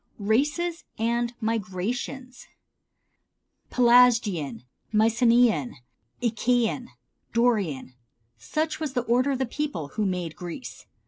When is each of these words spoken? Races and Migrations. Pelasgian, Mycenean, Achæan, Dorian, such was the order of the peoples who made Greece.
Races 0.17 0.83
and 0.97 1.35
Migrations. 1.39 2.47
Pelasgian, 3.69 4.63
Mycenean, 4.91 5.75
Achæan, 6.23 6.87
Dorian, 7.33 7.93
such 8.35 8.79
was 8.79 8.93
the 8.93 9.03
order 9.03 9.29
of 9.33 9.37
the 9.37 9.45
peoples 9.45 9.91
who 9.93 10.07
made 10.07 10.35
Greece. 10.35 10.87